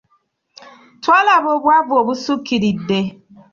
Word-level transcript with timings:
Twalaba 1.03 1.47
obwavu 1.57 1.93
obusukkiridde. 2.01 2.99